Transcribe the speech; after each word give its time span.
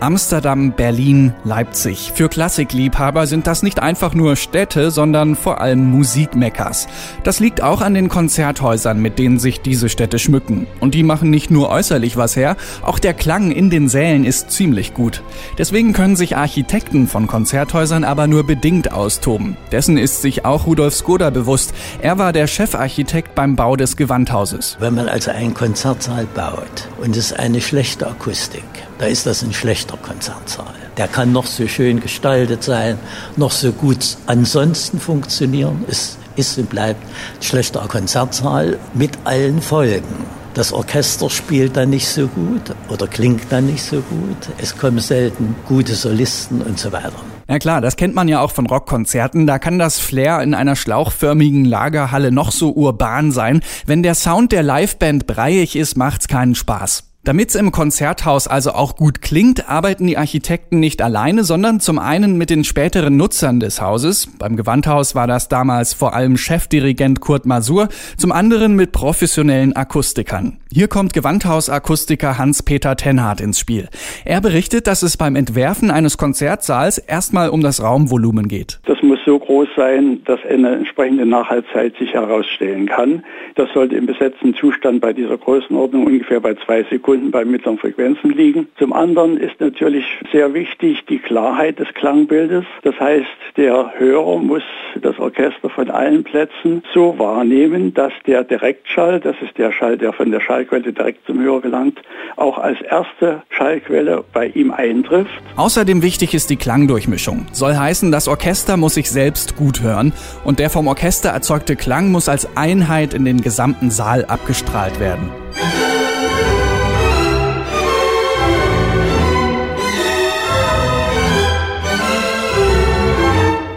Amsterdam, 0.00 0.72
Berlin, 0.72 1.34
Leipzig. 1.44 2.12
Für 2.14 2.30
Klassikliebhaber 2.30 3.26
sind 3.26 3.46
das 3.46 3.62
nicht 3.62 3.80
einfach 3.80 4.14
nur 4.14 4.36
Städte, 4.36 4.90
sondern 4.90 5.36
vor 5.36 5.60
allem 5.60 5.90
Musikmeckers. 5.90 6.88
Das 7.22 7.38
liegt 7.38 7.62
auch 7.62 7.82
an 7.82 7.92
den 7.92 8.08
Konzerthäusern, 8.08 9.00
mit 9.00 9.18
denen 9.18 9.38
sich 9.38 9.60
diese 9.60 9.90
Städte 9.90 10.18
schmücken. 10.18 10.66
Und 10.80 10.94
die 10.94 11.02
machen 11.02 11.28
nicht 11.28 11.50
nur 11.50 11.68
äußerlich 11.68 12.16
was 12.16 12.34
her, 12.34 12.56
auch 12.82 12.98
der 12.98 13.12
Klang 13.12 13.50
in 13.50 13.68
den 13.68 13.90
Sälen 13.90 14.24
ist 14.24 14.50
ziemlich 14.50 14.94
gut. 14.94 15.22
Deswegen 15.58 15.92
können 15.92 16.16
sich 16.16 16.34
Architekten 16.34 17.06
von 17.06 17.26
Konzerthäusern 17.26 18.04
aber 18.04 18.26
nur 18.26 18.44
bedingt 18.44 18.92
austoben. 18.92 19.58
Dessen 19.70 19.98
ist 19.98 20.22
sich 20.22 20.46
auch 20.46 20.66
Rudolf 20.66 20.94
Skoda 20.94 21.28
bewusst. 21.28 21.74
Er 22.00 22.16
war 22.16 22.32
der 22.32 22.46
Chefarchitekt 22.46 23.34
beim 23.34 23.54
Bau 23.54 23.76
des 23.76 23.98
Gewandhauses. 23.98 24.78
Wenn 24.80 24.94
man 24.94 25.10
also 25.10 25.30
einen 25.30 25.52
Konzertsaal 25.52 26.26
baut 26.34 26.88
und 27.02 27.16
es 27.18 27.34
eine 27.34 27.60
schlechte 27.60 28.06
Akustik, 28.06 28.64
da 28.98 29.06
ist 29.06 29.26
das 29.26 29.42
ein 29.42 29.52
schlechter 29.52 29.89
Konzertsaal. 29.96 30.74
Der 30.96 31.08
kann 31.08 31.32
noch 31.32 31.46
so 31.46 31.66
schön 31.66 32.00
gestaltet 32.00 32.62
sein, 32.62 32.98
noch 33.36 33.52
so 33.52 33.72
gut 33.72 34.16
ansonsten 34.26 35.00
funktionieren. 35.00 35.84
Es 35.88 36.18
ist 36.36 36.58
und 36.58 36.70
bleibt 36.70 37.02
ein 37.02 37.42
schlechter 37.42 37.80
Konzertsaal 37.88 38.78
mit 38.94 39.18
allen 39.24 39.60
Folgen. 39.60 40.26
Das 40.54 40.72
Orchester 40.72 41.30
spielt 41.30 41.76
dann 41.76 41.90
nicht 41.90 42.08
so 42.08 42.26
gut 42.26 42.74
oder 42.88 43.06
klingt 43.06 43.42
dann 43.50 43.66
nicht 43.66 43.82
so 43.84 44.00
gut. 44.00 44.48
Es 44.58 44.76
kommen 44.76 44.98
selten 44.98 45.54
gute 45.66 45.94
Solisten 45.94 46.60
und 46.60 46.78
so 46.78 46.90
weiter. 46.90 47.12
Ja 47.48 47.58
klar, 47.58 47.80
das 47.80 47.96
kennt 47.96 48.14
man 48.14 48.28
ja 48.28 48.40
auch 48.40 48.50
von 48.50 48.66
Rockkonzerten. 48.66 49.46
Da 49.46 49.58
kann 49.58 49.78
das 49.78 49.98
Flair 49.98 50.40
in 50.42 50.54
einer 50.54 50.76
schlauchförmigen 50.76 51.64
Lagerhalle 51.64 52.32
noch 52.32 52.50
so 52.50 52.72
urban 52.72 53.30
sein. 53.32 53.60
Wenn 53.86 54.02
der 54.02 54.14
Sound 54.14 54.52
der 54.52 54.62
Liveband 54.62 55.26
breiig 55.26 55.76
ist, 55.76 55.96
macht's 55.96 56.26
keinen 56.26 56.54
Spaß. 56.54 57.09
Damit's 57.22 57.54
im 57.54 57.70
Konzerthaus 57.70 58.48
also 58.48 58.70
auch 58.70 58.96
gut 58.96 59.20
klingt, 59.20 59.68
arbeiten 59.68 60.06
die 60.06 60.16
Architekten 60.16 60.80
nicht 60.80 61.02
alleine, 61.02 61.44
sondern 61.44 61.78
zum 61.78 61.98
einen 61.98 62.38
mit 62.38 62.48
den 62.48 62.64
späteren 62.64 63.18
Nutzern 63.18 63.60
des 63.60 63.82
Hauses. 63.82 64.26
Beim 64.38 64.56
Gewandhaus 64.56 65.14
war 65.14 65.26
das 65.26 65.48
damals 65.48 65.92
vor 65.92 66.14
allem 66.14 66.38
Chefdirigent 66.38 67.20
Kurt 67.20 67.44
Masur, 67.44 67.88
zum 68.16 68.32
anderen 68.32 68.74
mit 68.74 68.92
professionellen 68.92 69.76
Akustikern. 69.76 70.60
Hier 70.72 70.88
kommt 70.88 71.12
Gewandhausakustiker 71.12 72.38
Hans-Peter 72.38 72.96
Tenhardt 72.96 73.42
ins 73.42 73.60
Spiel. 73.60 73.88
Er 74.24 74.40
berichtet, 74.40 74.86
dass 74.86 75.02
es 75.02 75.18
beim 75.18 75.36
Entwerfen 75.36 75.90
eines 75.90 76.16
Konzertsaals 76.16 76.96
erstmal 76.96 77.50
um 77.50 77.60
das 77.60 77.82
Raumvolumen 77.82 78.48
geht. 78.48 78.80
Das 78.86 79.02
muss 79.02 79.18
so 79.26 79.38
groß 79.38 79.68
sein, 79.76 80.22
dass 80.24 80.40
eine 80.48 80.70
entsprechende 80.76 81.26
Nachhaltzeit 81.26 81.96
sich 81.98 82.14
herausstellen 82.14 82.86
kann. 82.86 83.24
Das 83.56 83.68
sollte 83.74 83.96
im 83.96 84.06
besetzten 84.06 84.54
Zustand 84.54 85.02
bei 85.02 85.12
dieser 85.12 85.36
Größenordnung 85.36 86.06
ungefähr 86.06 86.40
bei 86.40 86.54
zwei 86.54 86.82
Sekunden 86.84 87.09
bei 87.30 87.44
mittleren 87.44 87.78
Frequenzen 87.78 88.30
liegen. 88.30 88.68
Zum 88.78 88.92
anderen 88.92 89.36
ist 89.36 89.60
natürlich 89.60 90.04
sehr 90.32 90.54
wichtig 90.54 91.04
die 91.08 91.18
Klarheit 91.18 91.78
des 91.78 91.88
Klangbildes. 91.94 92.64
Das 92.82 92.98
heißt, 92.98 93.26
der 93.56 93.92
Hörer 93.98 94.38
muss 94.38 94.62
das 95.00 95.18
Orchester 95.18 95.70
von 95.70 95.90
allen 95.90 96.24
Plätzen 96.24 96.82
so 96.94 97.18
wahrnehmen, 97.18 97.94
dass 97.94 98.12
der 98.26 98.44
Direktschall, 98.44 99.20
das 99.20 99.36
ist 99.42 99.56
der 99.58 99.72
Schall, 99.72 99.98
der 99.98 100.12
von 100.12 100.30
der 100.30 100.40
Schallquelle 100.40 100.92
direkt 100.92 101.26
zum 101.26 101.40
Hörer 101.40 101.60
gelangt, 101.60 102.00
auch 102.36 102.58
als 102.58 102.80
erste 102.80 103.42
Schallquelle 103.50 104.24
bei 104.32 104.46
ihm 104.48 104.70
eintrifft. 104.70 105.30
Außerdem 105.56 106.02
wichtig 106.02 106.34
ist 106.34 106.50
die 106.50 106.56
Klangdurchmischung. 106.56 107.46
Soll 107.52 107.76
heißen, 107.76 108.12
das 108.12 108.28
Orchester 108.28 108.76
muss 108.76 108.94
sich 108.94 109.10
selbst 109.10 109.56
gut 109.56 109.82
hören 109.82 110.12
und 110.44 110.58
der 110.58 110.70
vom 110.70 110.86
Orchester 110.86 111.30
erzeugte 111.30 111.76
Klang 111.76 112.10
muss 112.10 112.28
als 112.28 112.56
Einheit 112.56 113.14
in 113.14 113.24
den 113.24 113.40
gesamten 113.40 113.90
Saal 113.90 114.24
abgestrahlt 114.24 115.00
werden. 115.00 115.30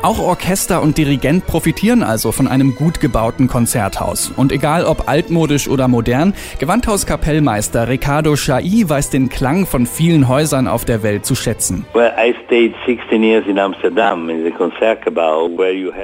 Auch 0.04 0.20
Orchester 0.20 0.82
und 0.82 0.98
Dirigent 0.98 1.48
profitieren 1.48 2.04
also 2.04 2.34
von 2.34 2.50
einem 2.50 2.76
gut 2.76 3.00
gebauten 3.00 3.48
Konzerthaus. 3.48 4.34
Und 4.36 4.52
egal 4.52 4.84
ob 4.84 5.08
altmodisch 5.08 5.70
oder 5.70 5.88
modern, 5.88 6.34
Gewandhauskapellmeister 6.60 7.88
Ricardo 7.88 8.36
Chai 8.36 8.84
weiß 8.86 9.12
den 9.12 9.30
Klang 9.30 9.66
von 9.66 9.86
vielen 9.86 10.28
Häusern 10.28 10.68
auf 10.68 10.84
der 10.84 11.04
Welt 11.04 11.26
zu 11.26 11.36
schätzen. 11.36 11.86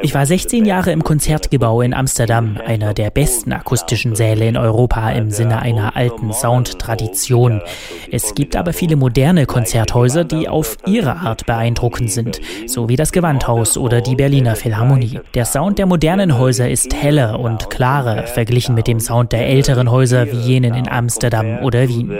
Ich 0.02 0.14
war 0.16 0.26
16 0.26 0.66
Jahre 0.66 0.92
im 0.94 1.04
Konzertgebau 1.04 1.82
in 1.82 1.94
Amsterdam, 1.94 2.58
einer 2.66 2.94
der 2.94 3.10
besten 3.10 3.52
akustischen 3.52 4.16
Säle 4.16 4.48
in 4.48 4.56
Europa 4.56 5.10
im 5.10 5.30
Sinne 5.30 5.62
einer 5.62 5.98
alten 5.98 6.32
Soundtradition. 6.32 7.62
Es 8.10 8.34
gibt 8.34 8.56
aber 8.56 8.72
viele 8.72 8.96
moderne 8.96 9.46
Konzerthäuser, 9.46 10.24
die 10.24 10.48
auf 10.48 10.78
ihre 10.86 11.18
Art 11.18 11.46
beeindruckend 11.46 12.12
sind, 12.12 12.40
so 12.66 12.88
wie 12.88 12.96
das 12.96 13.12
Gewandhaus 13.12 13.78
oder 13.78 13.89
die 13.90 14.16
Berliner 14.16 14.56
Philharmonie. 14.56 15.20
Der 15.34 15.46
Sound 15.46 15.80
der 15.80 15.86
modernen 15.86 16.38
Häuser 16.38 16.70
ist 16.70 16.94
heller 16.94 17.40
und 17.40 17.70
klarer 17.70 18.28
verglichen 18.28 18.76
mit 18.76 18.88
dem 18.88 19.00
Sound 19.00 19.32
der 19.32 19.48
älteren 19.48 19.90
Häuser 19.92 20.32
wie 20.32 20.38
jenen 20.38 20.76
in 20.76 20.88
Amsterdam 20.88 21.60
oder 21.64 21.88
Wien. 21.90 22.18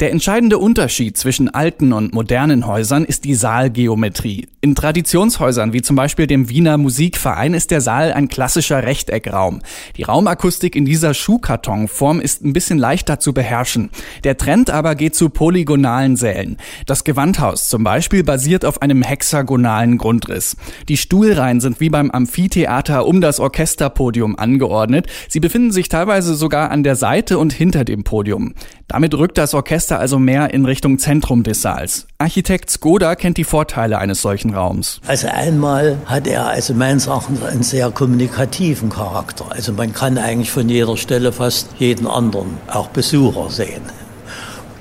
Der 0.00 0.10
entscheidende 0.10 0.58
Unterschied 0.58 1.16
zwischen 1.16 1.48
alten 1.48 1.92
und 1.92 2.12
modernen 2.12 2.66
Häusern 2.66 3.04
ist 3.04 3.22
die 3.22 3.36
Saalgeometrie. 3.36 4.48
In 4.60 4.74
Traditionshäusern 4.74 5.72
wie 5.72 5.80
zum 5.80 5.94
Beispiel 5.94 6.26
dem 6.26 6.48
Wiener 6.48 6.76
Musikverein 6.76 7.54
ist 7.54 7.70
der 7.70 7.80
Saal 7.80 8.12
ein 8.12 8.28
klassischer 8.28 8.82
Rechteckraum. 8.82 9.60
Die 9.96 10.02
Raumakustik 10.02 10.74
in 10.74 10.84
dieser 10.84 11.14
Schuhkartonform 11.14 12.20
ist 12.20 12.44
ein 12.44 12.52
bisschen 12.52 12.78
leichter 12.78 13.20
zu 13.20 13.32
beherrschen. 13.32 13.90
Der 14.24 14.36
Trend 14.36 14.68
aber 14.68 14.96
geht 14.96 15.14
zu 15.14 15.30
polygonalen 15.30 16.16
Sälen. 16.16 16.56
Das 16.86 17.04
Gewandhaus 17.04 17.68
zum 17.68 17.84
Beispiel 17.84 18.24
basiert 18.24 18.64
auf 18.64 18.82
einem 18.82 19.02
hexagonalen 19.02 19.98
Grundriss. 19.98 20.56
Die 20.88 20.96
Stuhlreihen 20.96 21.60
sind 21.60 21.78
wie 21.78 21.90
beim 21.90 22.10
Amphitheater 22.10 23.06
um 23.06 23.20
das 23.20 23.38
Orchesterpodium 23.38 24.36
angeordnet. 24.36 25.06
Sie 25.28 25.38
befinden 25.38 25.70
sich 25.70 25.88
teilweise 25.88 26.34
sogar 26.34 26.72
an 26.72 26.82
der 26.82 26.96
Seite 26.96 27.19
und 27.28 27.52
hinter 27.52 27.84
dem 27.84 28.04
Podium. 28.04 28.54
Damit 28.88 29.14
rückt 29.14 29.38
das 29.38 29.54
Orchester 29.54 29.98
also 29.98 30.18
mehr 30.18 30.52
in 30.54 30.64
Richtung 30.64 30.98
Zentrum 30.98 31.42
des 31.42 31.62
Saals. 31.62 32.06
Architekt 32.18 32.70
Skoda 32.70 33.14
kennt 33.14 33.36
die 33.36 33.44
Vorteile 33.44 33.98
eines 33.98 34.22
solchen 34.22 34.54
Raums. 34.54 35.00
Also 35.06 35.28
einmal 35.28 35.98
hat 36.06 36.26
er 36.26 36.46
also 36.46 36.74
meines 36.74 37.06
Erachtens 37.06 37.42
einen 37.42 37.62
sehr 37.62 37.90
kommunikativen 37.90 38.90
Charakter. 38.90 39.46
Also 39.50 39.72
man 39.72 39.92
kann 39.92 40.18
eigentlich 40.18 40.50
von 40.50 40.68
jeder 40.68 40.96
Stelle 40.96 41.32
fast 41.32 41.68
jeden 41.78 42.06
anderen, 42.06 42.58
auch 42.66 42.88
Besucher 42.88 43.50
sehen. 43.50 43.82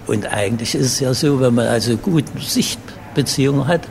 Und 0.08 0.26
eigentlich 0.26 0.74
ist 0.74 0.86
es 0.86 1.00
ja 1.00 1.14
so, 1.14 1.40
wenn 1.40 1.54
man 1.54 1.68
also 1.68 1.96
gute 1.98 2.32
Sichtbeziehungen 2.40 3.68
hat, 3.68 3.82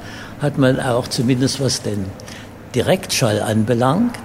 hat 0.41 0.59
man 0.59 0.81
auch 0.81 1.07
zumindest 1.07 1.61
was 1.61 1.83
den 1.83 2.07
Direktschall 2.75 3.41
anbelangt, 3.41 4.19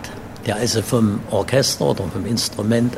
der 0.46 0.58
also 0.58 0.82
vom 0.82 1.20
Orchester 1.32 1.86
oder 1.86 2.04
vom 2.06 2.26
Instrument 2.26 2.98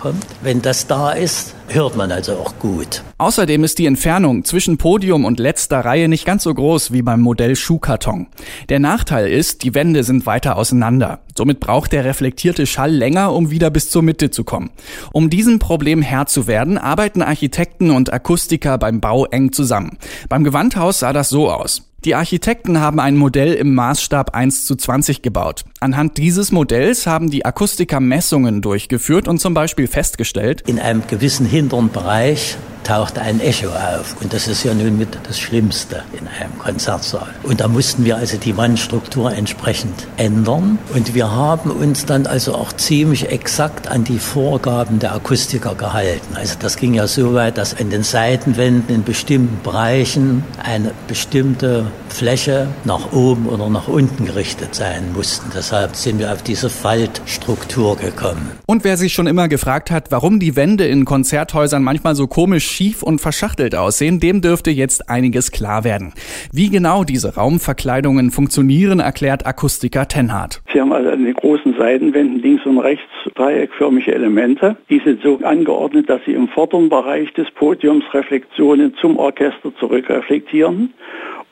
kommt. 0.00 0.26
Wenn 0.42 0.62
das 0.62 0.86
da 0.86 1.12
ist, 1.12 1.54
hört 1.68 1.96
man 1.96 2.10
also 2.10 2.32
auch 2.32 2.58
gut. 2.58 3.02
Außerdem 3.18 3.64
ist 3.64 3.78
die 3.78 3.86
Entfernung 3.86 4.44
zwischen 4.44 4.78
Podium 4.78 5.24
und 5.24 5.38
letzter 5.38 5.80
Reihe 5.80 6.08
nicht 6.08 6.24
ganz 6.24 6.42
so 6.42 6.52
groß 6.52 6.92
wie 6.92 7.02
beim 7.02 7.20
Modell 7.20 7.54
Schuhkarton. 7.54 8.26
Der 8.68 8.80
Nachteil 8.80 9.30
ist, 9.30 9.62
die 9.62 9.74
Wände 9.74 10.04
sind 10.04 10.26
weiter 10.26 10.56
auseinander. 10.56 11.20
Somit 11.36 11.60
braucht 11.60 11.92
der 11.92 12.04
reflektierte 12.04 12.66
Schall 12.66 12.92
länger, 12.92 13.32
um 13.32 13.50
wieder 13.50 13.70
bis 13.70 13.90
zur 13.90 14.02
Mitte 14.02 14.30
zu 14.30 14.44
kommen. 14.44 14.70
Um 15.12 15.30
diesem 15.30 15.58
Problem 15.58 16.02
Herr 16.02 16.26
zu 16.26 16.46
werden, 16.46 16.78
arbeiten 16.78 17.22
Architekten 17.22 17.90
und 17.90 18.12
Akustiker 18.12 18.78
beim 18.78 19.00
Bau 19.00 19.26
eng 19.26 19.52
zusammen. 19.52 19.98
Beim 20.28 20.44
Gewandhaus 20.44 21.00
sah 21.00 21.12
das 21.12 21.28
so 21.28 21.50
aus. 21.50 21.89
Die 22.06 22.14
Architekten 22.14 22.80
haben 22.80 22.98
ein 22.98 23.18
Modell 23.18 23.52
im 23.52 23.74
Maßstab 23.74 24.34
1 24.34 24.64
zu 24.64 24.74
20 24.74 25.20
gebaut. 25.20 25.64
Anhand 25.80 26.16
dieses 26.16 26.50
Modells 26.50 27.06
haben 27.06 27.28
die 27.28 27.44
Akustiker 27.44 28.00
Messungen 28.00 28.62
durchgeführt 28.62 29.28
und 29.28 29.38
zum 29.38 29.52
Beispiel 29.52 29.86
festgestellt, 29.86 30.62
in 30.66 30.78
einem 30.78 31.06
gewissen 31.06 31.44
hinteren 31.44 31.90
Bereich 31.90 32.56
taucht 32.84 33.18
ein 33.18 33.40
Echo 33.40 33.68
auf. 33.68 34.16
Und 34.20 34.32
das 34.32 34.48
ist 34.48 34.64
ja 34.64 34.74
nun 34.74 34.98
mit 34.98 35.08
das 35.24 35.38
Schlimmste 35.38 36.02
in 36.18 36.26
einem 36.26 36.58
Konzertsaal. 36.58 37.28
Und 37.42 37.60
da 37.60 37.68
mussten 37.68 38.04
wir 38.04 38.16
also 38.16 38.36
die 38.36 38.56
Wandstruktur 38.56 39.32
entsprechend 39.32 40.06
ändern. 40.16 40.78
Und 40.94 41.14
wir 41.14 41.30
haben 41.30 41.70
uns 41.70 42.06
dann 42.06 42.26
also 42.26 42.54
auch 42.54 42.72
ziemlich 42.72 43.28
exakt 43.28 43.88
an 43.88 44.04
die 44.04 44.18
Vorgaben 44.18 44.98
der 44.98 45.14
Akustiker 45.14 45.74
gehalten. 45.74 46.34
Also 46.34 46.56
das 46.58 46.76
ging 46.76 46.94
ja 46.94 47.06
so 47.06 47.34
weit, 47.34 47.58
dass 47.58 47.78
an 47.78 47.90
den 47.90 48.02
Seitenwänden 48.02 48.94
in 48.94 49.04
bestimmten 49.04 49.62
Bereichen 49.62 50.44
eine 50.62 50.92
bestimmte 51.06 51.89
Fläche 52.08 52.68
nach 52.84 53.12
oben 53.12 53.46
oder 53.46 53.68
nach 53.68 53.88
unten 53.88 54.26
gerichtet 54.26 54.74
sein 54.74 55.12
mussten. 55.14 55.50
Deshalb 55.54 55.94
sind 55.94 56.18
wir 56.18 56.32
auf 56.32 56.42
diese 56.42 56.68
Faltstruktur 56.68 57.96
gekommen. 57.96 58.52
Und 58.66 58.84
wer 58.84 58.96
sich 58.96 59.12
schon 59.12 59.26
immer 59.26 59.48
gefragt 59.48 59.90
hat, 59.90 60.10
warum 60.10 60.40
die 60.40 60.56
Wände 60.56 60.84
in 60.84 61.04
Konzerthäusern 61.04 61.82
manchmal 61.82 62.14
so 62.14 62.26
komisch 62.26 62.64
schief 62.64 63.02
und 63.02 63.20
verschachtelt 63.20 63.74
aussehen, 63.74 64.20
dem 64.20 64.40
dürfte 64.40 64.70
jetzt 64.70 65.08
einiges 65.08 65.50
klar 65.50 65.84
werden. 65.84 66.12
Wie 66.52 66.70
genau 66.70 67.04
diese 67.04 67.34
Raumverkleidungen 67.34 68.30
funktionieren, 68.30 69.00
erklärt 69.00 69.46
Akustiker 69.46 70.08
Tenhardt. 70.08 70.60
Sie 70.72 70.80
haben 70.80 70.92
also 70.92 71.10
an 71.10 71.24
den 71.24 71.34
großen 71.34 71.74
Seitenwänden 71.78 72.42
links 72.42 72.64
und 72.66 72.78
rechts 72.78 73.04
dreieckförmige 73.34 74.14
Elemente. 74.14 74.76
Die 74.88 75.00
sind 75.04 75.22
so 75.22 75.38
angeordnet, 75.42 76.08
dass 76.08 76.20
sie 76.26 76.32
im 76.32 76.48
vorderen 76.48 76.88
Bereich 76.88 77.32
des 77.34 77.50
Podiums 77.52 78.04
Reflexionen 78.12 78.94
zum 79.00 79.16
Orchester 79.16 79.72
zurückreflektieren 79.78 80.92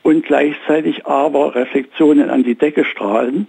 und 0.03 0.25
gleichzeitig 0.25 1.05
aber 1.05 1.55
Reflexionen 1.55 2.29
an 2.29 2.43
die 2.43 2.55
Decke 2.55 2.85
strahlen 2.85 3.47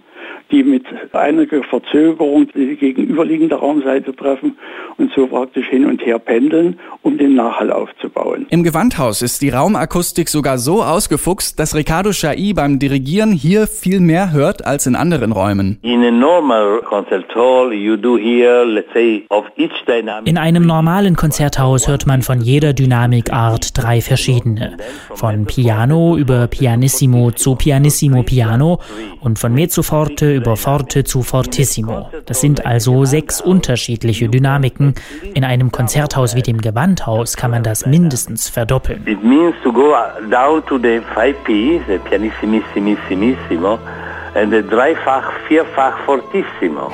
die 0.51 0.63
mit 0.63 0.83
einiger 1.13 1.63
Verzögerung 1.63 2.47
die 2.53 2.75
gegenüberliegende 2.75 3.55
Raumseite 3.55 4.15
treffen 4.15 4.57
und 4.97 5.11
so 5.15 5.27
praktisch 5.27 5.67
hin 5.67 5.85
und 5.85 6.05
her 6.05 6.19
pendeln, 6.19 6.79
um 7.01 7.17
den 7.17 7.35
Nachhall 7.35 7.71
aufzubauen. 7.71 8.45
Im 8.49 8.63
Gewandhaus 8.63 9.21
ist 9.21 9.41
die 9.41 9.49
Raumakustik 9.49 10.27
sogar 10.29 10.57
so 10.57 10.83
ausgefuchst, 10.83 11.59
dass 11.59 11.75
Ricardo 11.75 12.11
Chai 12.11 12.53
beim 12.53 12.79
Dirigieren 12.79 13.31
hier 13.31 13.67
viel 13.67 13.99
mehr 13.99 14.31
hört 14.33 14.65
als 14.65 14.87
in 14.87 14.95
anderen 14.95 15.31
Räumen. 15.31 15.79
In 15.81 16.03
einem 20.37 20.65
normalen 20.65 21.15
Konzerthaus 21.15 21.87
hört 21.87 22.07
man 22.07 22.21
von 22.21 22.41
jeder 22.41 22.73
Dynamikart 22.73 23.77
drei 23.77 24.01
verschiedene. 24.01 24.77
Von 25.13 25.45
Piano 25.45 26.17
über 26.17 26.47
Pianissimo 26.51 27.31
zu 27.31 27.55
Pianissimo 27.55 28.21
Piano 28.21 28.79
und 29.21 29.39
von 29.39 29.53
Mezzo 29.53 29.81
forte 29.81 30.35
über 30.35 30.55
forte 30.55 31.03
zu 31.03 31.23
fortissimo. 31.23 32.11
Das 32.27 32.41
sind 32.41 32.65
also 32.65 33.05
sechs 33.05 33.41
unterschiedliche 33.41 34.29
Dynamiken. 34.29 34.93
In 35.33 35.43
einem 35.43 35.71
Konzerthaus 35.71 36.35
wie 36.35 36.43
dem 36.43 36.61
Gewandhaus 36.61 37.35
kann 37.35 37.49
man 37.49 37.63
das 37.63 37.87
mindestens 37.87 38.49
verdoppeln. 38.49 39.01
It 39.07 39.23
means 39.23 39.55
to 39.63 39.71
go 39.71 39.95
down 40.29 40.63
to 40.67 40.77
the 40.77 41.01
5P, 41.15 41.81
the 41.87 41.97
pianissimissimissimo, 41.97 43.79
and 44.35 44.51
the 44.51 44.61
dreifach, 44.61 45.31
vierfach 45.47 45.97
fortissimo. 46.05 46.91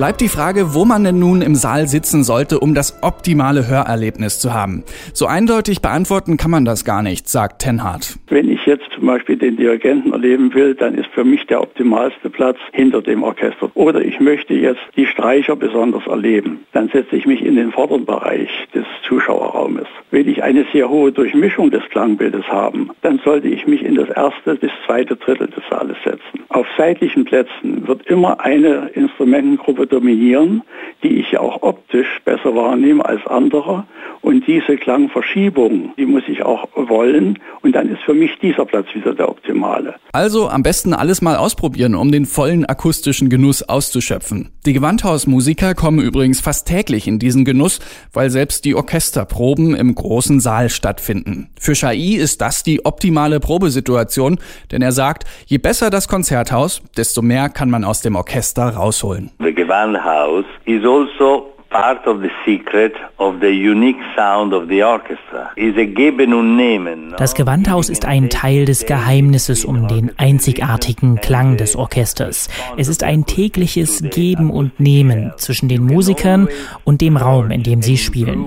Bleibt 0.00 0.22
die 0.22 0.28
Frage, 0.28 0.72
wo 0.72 0.86
man 0.86 1.04
denn 1.04 1.18
nun 1.18 1.42
im 1.42 1.54
Saal 1.54 1.86
sitzen 1.86 2.24
sollte, 2.24 2.58
um 2.58 2.74
das 2.74 3.02
optimale 3.02 3.68
Hörerlebnis 3.68 4.38
zu 4.38 4.54
haben. 4.54 4.82
So 5.12 5.26
eindeutig 5.26 5.82
beantworten 5.82 6.38
kann 6.38 6.50
man 6.50 6.64
das 6.64 6.86
gar 6.86 7.02
nicht, 7.02 7.28
sagt 7.28 7.60
Tenhardt. 7.60 8.18
Wenn 8.28 8.50
ich 8.50 8.64
jetzt 8.64 8.86
zum 8.94 9.04
Beispiel 9.04 9.36
den 9.36 9.58
Dirigenten 9.58 10.12
erleben 10.12 10.54
will, 10.54 10.74
dann 10.74 10.94
ist 10.94 11.08
für 11.08 11.24
mich 11.24 11.46
der 11.48 11.60
optimalste 11.60 12.30
Platz 12.30 12.56
hinter 12.72 13.02
dem 13.02 13.22
Orchester. 13.22 13.70
Oder 13.74 14.00
ich 14.00 14.20
möchte 14.20 14.54
jetzt 14.54 14.80
die 14.96 15.04
Streicher 15.04 15.54
besonders 15.54 16.06
erleben, 16.06 16.60
dann 16.72 16.88
setze 16.88 17.16
ich 17.16 17.26
mich 17.26 17.44
in 17.44 17.56
den 17.56 17.70
vorderen 17.70 18.06
Bereich 18.06 18.48
des 18.72 18.86
Zuschauerraumes. 19.06 19.86
Will 20.10 20.28
ich 20.28 20.42
eine 20.42 20.66
sehr 20.72 20.88
hohe 20.88 21.12
Durchmischung 21.12 21.70
des 21.70 21.84
Klangbildes 21.90 22.46
haben, 22.48 22.90
dann 23.02 23.20
sollte 23.24 23.48
ich 23.48 23.66
mich 23.66 23.82
in 23.84 23.94
das 23.94 24.08
erste 24.08 24.56
bis 24.56 24.72
zweite 24.84 25.14
Drittel 25.14 25.46
des 25.46 25.62
Saales 25.70 25.96
setzen. 26.04 26.44
Auf 26.48 26.66
seitlichen 26.76 27.24
Plätzen 27.24 27.86
wird 27.86 28.06
immer 28.06 28.40
eine 28.40 28.90
Instrumentengruppe 28.94 29.86
dominieren, 29.86 30.62
die 31.02 31.20
ich 31.20 31.32
ja 31.32 31.40
auch 31.40 31.62
optisch 31.62 32.20
besser 32.24 32.54
wahrnehme 32.54 33.04
als 33.04 33.26
andere. 33.26 33.84
Und 34.22 34.46
diese 34.46 34.76
Klangverschiebung, 34.76 35.94
die 35.96 36.06
muss 36.06 36.24
ich 36.28 36.42
auch 36.42 36.68
wollen. 36.74 37.38
Und 37.62 37.72
dann 37.74 37.88
ist 37.88 38.02
für 38.02 38.14
mich 38.14 38.38
dieser 38.40 38.66
Platz 38.66 38.86
wieder 38.94 39.14
der 39.14 39.28
optimale. 39.28 39.94
Also 40.12 40.48
am 40.48 40.62
besten 40.62 40.92
alles 40.92 41.22
mal 41.22 41.36
ausprobieren, 41.36 41.94
um 41.94 42.12
den 42.12 42.26
vollen 42.26 42.66
akustischen 42.66 43.30
Genuss 43.30 43.62
auszuschöpfen. 43.62 44.50
Die 44.66 44.74
Gewandhausmusiker 44.74 45.74
kommen 45.74 46.00
übrigens 46.00 46.40
fast 46.40 46.68
täglich 46.68 47.08
in 47.08 47.18
diesen 47.18 47.46
Genuss, 47.46 47.80
weil 48.12 48.28
selbst 48.28 48.66
die 48.66 48.74
Orchesterproben 48.74 49.74
im 49.74 49.94
großen 49.94 50.40
Saal 50.40 50.68
stattfinden. 50.68 51.48
Für 51.58 51.72
Chai 51.72 51.96
ist 51.96 52.42
das 52.42 52.62
die 52.62 52.84
optimale 52.84 53.40
Probesituation, 53.40 54.38
denn 54.70 54.82
er 54.82 54.92
sagt, 54.92 55.24
je 55.46 55.58
besser 55.58 55.88
das 55.88 56.08
Konzerthaus, 56.08 56.82
desto 56.96 57.22
mehr 57.22 57.48
kann 57.48 57.70
man 57.70 57.84
aus 57.84 58.02
dem 58.02 58.16
Orchester 58.16 58.68
rausholen. 58.68 59.30
The 59.38 59.54
Gewandhaus 59.54 60.44
is 60.66 60.84
also 60.90 61.52
part 61.70 62.04
of 62.06 62.20
the 62.20 62.30
secret 62.44 62.92
of 63.18 63.36
the 63.40 63.48
unique 63.48 63.96
sound 64.16 64.52
of 64.52 64.68
the 64.68 64.82
orchestra. 64.82 65.50
Is 65.56 65.76
a 65.76 65.84
geben 65.84 66.34
und 66.34 66.56
nehmen. 66.56 67.14
Das 67.16 67.34
Gewandhaus 67.34 67.88
ist 67.88 68.04
ein 68.04 68.28
Teil 68.28 68.64
des 68.64 68.86
Geheimnisses 68.86 69.64
um 69.64 69.86
den 69.86 70.10
einzigartigen 70.18 71.20
Klang 71.20 71.56
des 71.56 71.76
Orchesters. 71.76 72.48
Es 72.76 72.88
ist 72.88 73.04
ein 73.04 73.24
tägliches 73.24 74.02
Geben 74.02 74.50
und 74.50 74.80
Nehmen 74.80 75.32
zwischen 75.36 75.68
den 75.68 75.84
Musikern 75.84 76.48
und 76.84 77.00
dem 77.00 77.16
Raum, 77.16 77.50
in 77.52 77.62
dem 77.62 77.82
sie 77.82 77.96
spielen. 77.96 78.46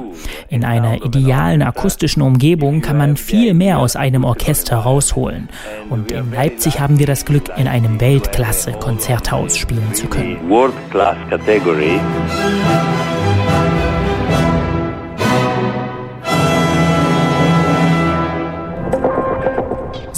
In 0.49 0.65
einer 0.65 1.03
idealen 1.05 1.61
akustischen 1.61 2.21
Umgebung 2.21 2.81
kann 2.81 2.97
man 2.97 3.15
viel 3.15 3.53
mehr 3.53 3.79
aus 3.79 3.95
einem 3.95 4.25
Orchester 4.25 4.77
rausholen. 4.77 5.49
Und 5.89 6.11
in 6.11 6.33
Leipzig 6.33 6.79
haben 6.79 6.99
wir 6.99 7.07
das 7.07 7.25
Glück, 7.25 7.49
in 7.55 7.67
einem 7.67 8.01
Weltklasse-Konzerthaus 8.01 9.57
spielen 9.57 9.93
zu 9.93 10.07
können. 10.07 10.37
World 10.49 10.73
Class 10.91 11.17
Category. 11.29 11.99